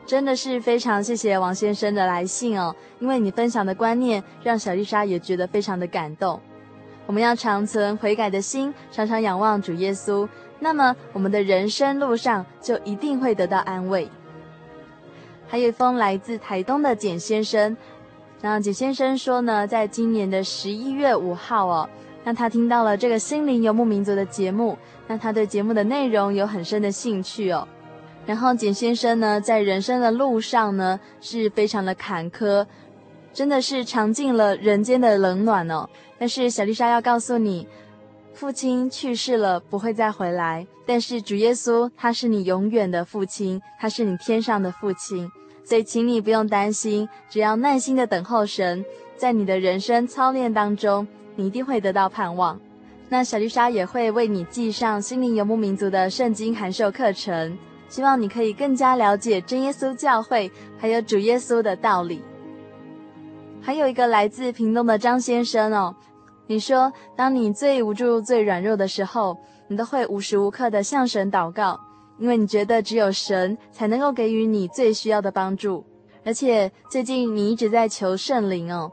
[0.06, 6.39] 真的是非常谢谢王先生的来信哦，因为你分享的观念，让小丽莎也觉得非常的感动。
[7.06, 10.28] 我们要常存悔改的心，常常仰望主耶稣。
[10.60, 14.10] 那么，我们的人生路上就一定会得到安慰。
[15.47, 17.78] 还有一封来自台东的简先生，
[18.41, 21.89] 那简先生说呢，在今年的十一月五号哦，
[22.24, 24.78] 那他听到了这个《心灵游牧民族》的节目，
[25.08, 27.68] 那他对节目的内容有很深的兴趣哦。
[28.26, 32.66] 然后简先生呢，在人生的路上呢，是非常的坎坷，
[33.32, 35.88] 真的是尝尽了人间的冷暖哦。
[36.20, 37.68] 但是小丽莎要告诉你。
[38.38, 40.67] 父亲去世了，不会再回来。
[40.85, 45.27] 但是主耶稣，他是你永远的父亲，他是你天上的父亲。
[45.63, 48.85] 所以，请你不用担心，只要耐心的等候神，
[49.15, 52.59] 在你的人生操练当中，你一定会得到盼望。
[53.09, 57.57] 那小丽莎也会为你记上心灵游牧民族的圣经函授课程，
[57.89, 62.21] 希望你可以更加了解真耶稣教会，还有主耶稣的道理。
[63.63, 65.95] 还有一个来自屏东的张先生哦。
[66.48, 69.38] 你说，当你最无助、最软弱的时候，
[69.68, 71.78] 你都会无时无刻的向神祷告，
[72.18, 75.84] 因为你觉得只有神才能够给予你最需要的帮助。
[76.24, 78.91] 而且最近你一直在求圣灵哦，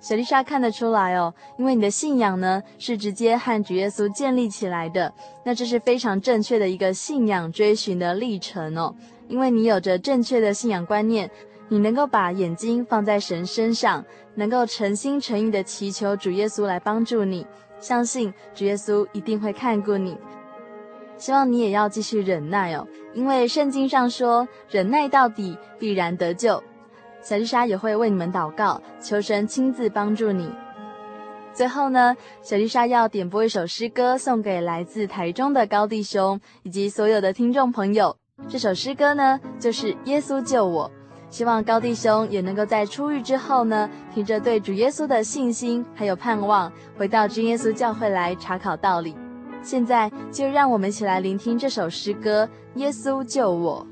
[0.00, 5.12] 小丽莎看得出来哦，因为你的信仰呢是直接和主耶稣建立起来的，
[5.44, 8.94] 那这是非常正确的一个信仰追寻的历程哦。
[9.28, 11.30] 因为你有着正确的信仰观念，
[11.72, 14.04] 你能够把眼睛放在神身上，
[14.34, 17.46] 能够诚心诚意的祈求主耶稣来帮助你，
[17.78, 20.18] 相信主耶稣一定会看顾你。
[21.16, 26.60] 希望你也要继续忍耐哦，因为圣经上说，忍耐到底必然得救。
[27.22, 30.50] 小丽莎也会为你们祷告，求神亲自帮助你。
[31.52, 38.16] 最后呢，小丽莎要点播一首诗歌，送给来自台中的高弟兄以及所有的听众朋友。
[38.48, 40.90] 这首诗歌呢，就是《耶稣救我》。
[41.30, 49.14] 希望高弟兄也能够在出狱之后呢，凭着对主耶稣的信心还有盼望，回到真耶稣教会来查考道理。
[49.62, 52.44] 现在就让我们一起来聆听这首诗歌
[52.78, 53.86] 《耶稣救我》。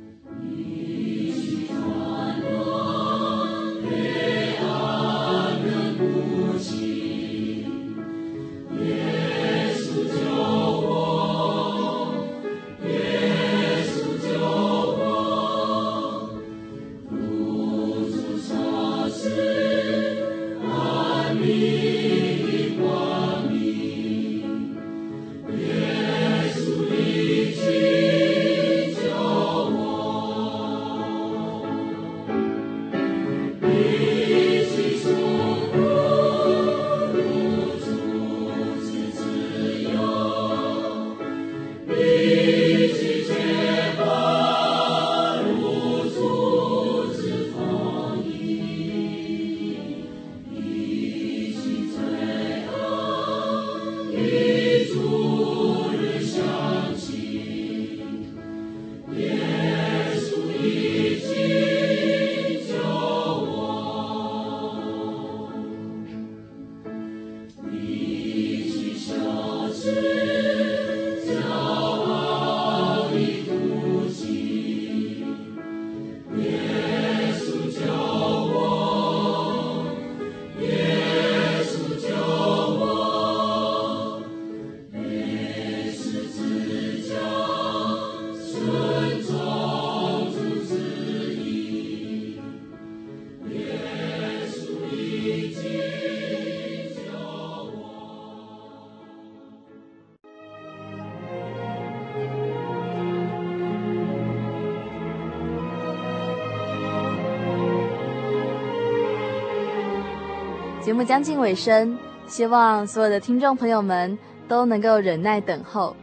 [110.88, 114.18] 节目将近尾声，希望所有的听众朋友们
[114.48, 115.94] 都能够忍耐等候。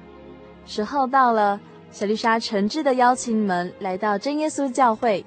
[0.63, 1.59] 时候到了，
[1.89, 5.25] 小丽莎诚挚的邀请你们来到真耶稣教会，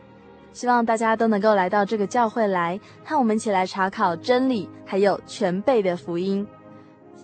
[0.52, 6.46] 希望大家都能够来到这个教会来，和我们一起来查考真理，还有全备的福音。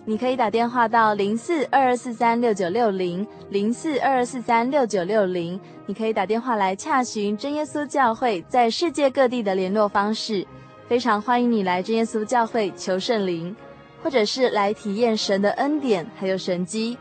[0.03, 10.45] 你可以打电话到零四二二四三六九六零零四二二四三六九六零，你可以打电话来洽询真耶稣教会在世界各地的联络方式。
[10.87, 13.55] 非常欢迎你来真耶稣教会求圣灵，
[14.03, 16.95] 或者是来体验神的恩典还有神迹。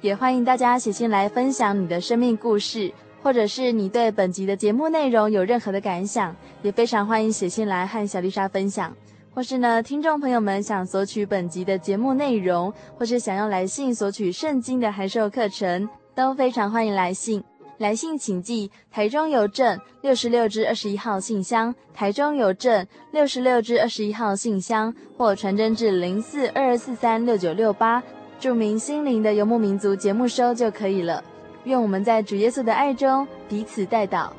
[0.00, 8.92] 也欢迎大家写信来分享你的生命故事，或者是你对本集的节目内容有任何的感想，也非常欢迎写信来和小丽莎分享。
[9.32, 17.40] 或是呢，听众朋友们想索取本集的节目内容，或是想要来信索取圣经的函授课程，都非常欢迎来信。
[17.78, 28.02] 来信请寄台中邮政六十六至二十一号信箱，台中邮政六十六至二十一号信箱，或传真至零四二二四三六九六八，
[28.40, 31.22] 注明“心灵的游牧民族”节目收就可以了。
[31.64, 34.30] 愿我们在主耶稣的爱中彼此代祷。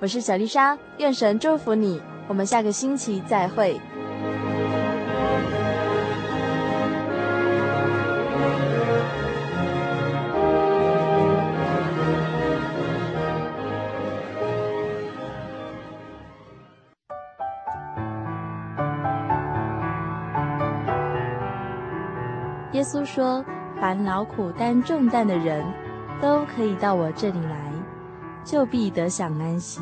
[0.00, 2.00] 我是小丽莎，愿神祝福你。
[2.26, 3.80] 我们下个星期再会。
[22.92, 23.44] 稣说
[23.80, 25.64] ：“凡劳苦担重担的人，
[26.20, 27.72] 都可以到我这里来，
[28.42, 29.80] 就必得享安息。”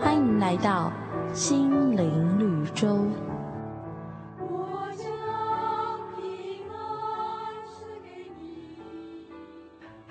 [0.00, 0.92] 欢迎来到
[1.32, 1.69] 新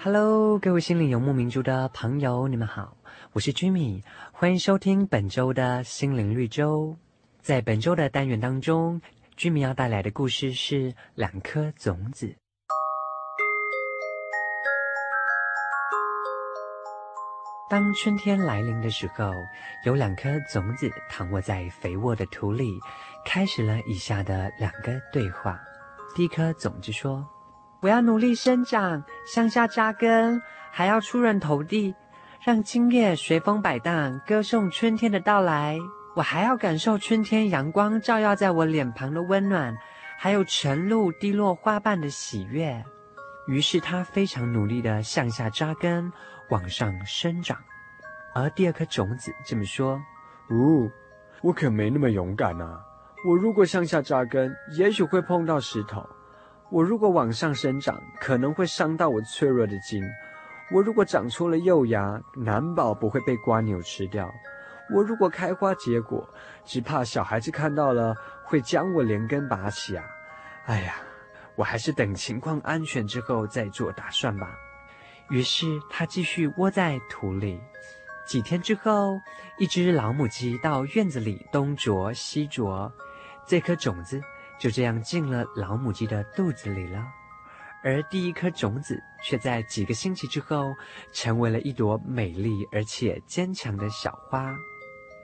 [0.02, 2.96] Hello，各位心灵游牧民族的朋友，你们好，
[3.34, 6.96] 我是 Jimmy，欢迎收听本周的心灵绿洲。
[7.42, 9.02] 在本周的单元当中
[9.36, 12.34] 居民要带来的故事是两颗种子。
[17.70, 19.34] 当春天来临的时候，
[19.84, 22.80] 有两颗种子躺卧在肥沃的土里，
[23.26, 25.62] 开始了以下的两个对话。
[26.16, 27.28] 第一颗种子说
[27.82, 31.96] ：“我要努力生长，向下扎根，还要出人头地，
[32.44, 35.78] 让茎叶随风摆荡，歌颂春天的到来。
[36.16, 39.78] 我还要感受春天阳光照耀在我脸庞的温暖，
[40.18, 42.84] 还有晨露滴落花瓣的喜悦。”
[43.48, 46.12] 于是他非常努力地向下扎根。
[46.50, 47.56] 往上生长，
[48.34, 50.02] 而第二颗种子这么说
[50.50, 50.90] ：“呜，
[51.44, 52.82] 我可没那么勇敢啊！
[53.24, 56.02] 我如果向下扎根，也许会碰到石头；
[56.72, 60.04] 我如果往上生长，可能会伤到我脆弱的茎；
[60.72, 64.28] 我如果长出了幼芽，难保不会被瓜牛吃掉；
[64.94, 66.28] 我如果开花结果，
[66.64, 70.06] 只怕小孩子看到了会将我连根拔起啊！
[70.66, 70.96] 哎呀，
[71.56, 74.56] 我还是等情况安全之后再做打算吧。”
[75.30, 77.60] 于是他继续窝在土里。
[78.28, 79.20] 几天之后，
[79.58, 82.92] 一只老母鸡到院子里东啄西啄，
[83.48, 84.22] 这颗种子
[84.60, 87.04] 就这样进了老母鸡的肚子里了。
[87.82, 90.66] 而第一颗种子却在几个星期之后，
[91.14, 94.54] 成为了一朵美丽而且坚强的小花。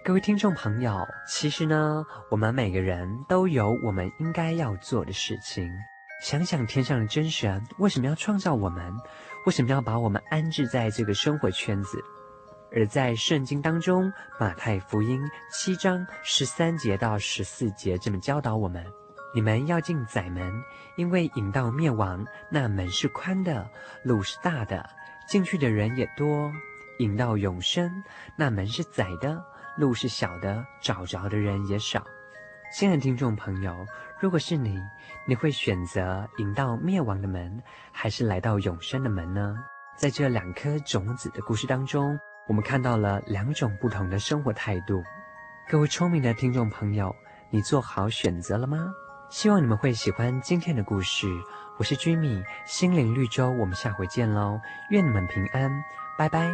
[0.06, 5.70] 各位听众朋友，其实呢，我们每个人都有我们应该要做的事情。
[6.22, 8.94] 想想天上的真神为什么要创造我们？
[9.46, 12.00] 为什么要把我们安置在这个生活圈子？
[12.72, 15.20] 而在圣经当中，马太福音
[15.52, 18.86] 七章十三节到十四节这么教导我们：
[19.36, 20.64] 你们要进窄门，
[20.96, 23.70] 因为引到灭亡，那门是宽的，
[24.02, 24.90] 路是大的，
[25.28, 26.50] 进去的人也多；
[27.00, 27.92] 引到永生，
[28.38, 29.44] 那门是窄的，
[29.76, 32.02] 路是小的，找着的人也少。
[32.74, 33.86] 亲爱的听众朋友，
[34.22, 34.82] 如果是你，
[35.28, 37.62] 你会选择引到灭亡的门，
[37.92, 39.54] 还是来到永生的门呢？
[39.98, 42.18] 在这两颗种子的故事当中，
[42.48, 45.04] 我们看到了两种不同的生活态度。
[45.68, 47.14] 各位聪明的听众朋友，
[47.50, 48.78] 你做好选择了吗？
[49.30, 51.28] 希望你们会喜欢今天的故事。
[51.78, 54.60] 我是 Jimmy，心灵绿洲，我们下回见喽！
[54.92, 55.84] 愿你们平安，
[56.18, 56.52] 拜拜。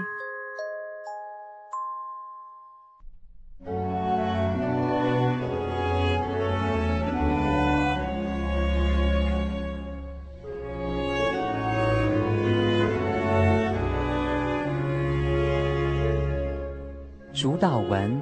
[17.34, 18.22] 主导文，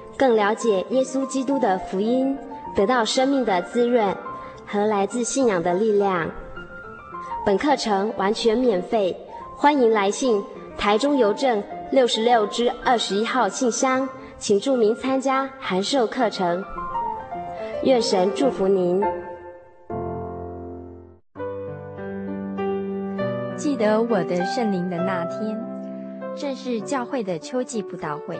[0.21, 2.37] 更了解耶稣基督的福音，
[2.75, 4.15] 得到生命的滋润
[4.67, 6.29] 和来自信仰的力量。
[7.43, 9.17] 本课程完全免费，
[9.57, 10.39] 欢迎来信
[10.77, 14.07] 台中邮政六十六支二十一号信箱，
[14.37, 16.63] 请注明参加函授课程。
[17.81, 19.01] 愿神祝福您。
[23.55, 25.59] 记得我的圣灵的那天。
[26.35, 28.39] 正是教会的秋季布道会，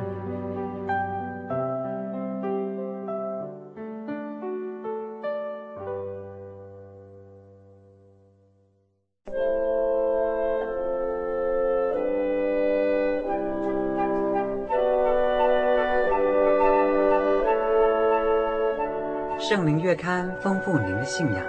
[20.01, 21.45] 刊丰富您的信仰。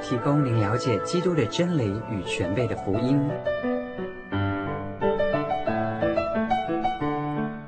[0.00, 3.20] 提供您了解基督的真理与全备的福音。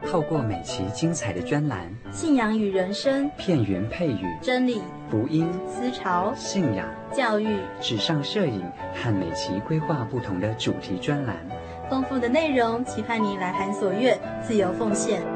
[0.07, 8.63] 透过每期精彩的专栏，信仰与人生，片源配语，真理，福音，思潮，信仰，教育，纸上摄影
[8.95, 11.37] 和每期规划不同的主题专栏，
[11.91, 15.36] 丰富的内容，期盼您来函所阅，自由奉献。